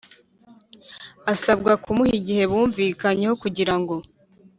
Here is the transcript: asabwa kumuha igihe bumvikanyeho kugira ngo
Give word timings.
asabwa 1.33 1.71
kumuha 1.83 2.13
igihe 2.19 2.43
bumvikanyeho 2.51 3.35
kugira 3.43 3.75
ngo 3.81 3.95